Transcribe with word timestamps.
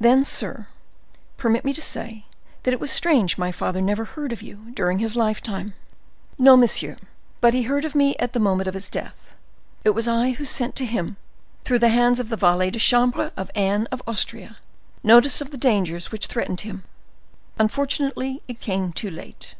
"Then, 0.00 0.24
sir, 0.24 0.66
permit 1.36 1.64
me 1.64 1.72
to 1.72 1.80
say 1.80 2.26
that 2.64 2.74
it 2.74 2.80
was 2.80 2.90
strange 2.90 3.38
my 3.38 3.52
father 3.52 3.80
never 3.80 4.04
heard 4.04 4.32
of 4.32 4.42
you 4.42 4.72
during 4.74 4.98
his 4.98 5.14
lifetime." 5.14 5.72
"No, 6.36 6.56
monsieur, 6.56 6.96
but 7.40 7.54
he 7.54 7.62
heard 7.62 7.84
of 7.84 7.94
me 7.94 8.16
at 8.16 8.32
the 8.32 8.40
moment 8.40 8.66
of 8.66 8.74
his 8.74 8.88
death: 8.88 9.34
it 9.84 9.90
was 9.90 10.08
I 10.08 10.32
who 10.32 10.44
sent 10.44 10.74
to 10.74 10.84
him, 10.84 11.16
through 11.62 11.78
the 11.78 11.90
hands 11.90 12.18
of 12.18 12.28
the 12.28 12.36
valet 12.36 12.70
de 12.70 12.80
chambre 12.80 13.30
of 13.36 13.52
Anne 13.54 13.86
of 13.92 14.02
Austria, 14.04 14.56
notice 15.04 15.40
of 15.40 15.52
the 15.52 15.56
dangers 15.56 16.10
which 16.10 16.26
threatened 16.26 16.62
him; 16.62 16.82
unfortunately, 17.56 18.42
it 18.48 18.60
came 18.60 18.92
too 18.92 19.12
late." 19.12 19.54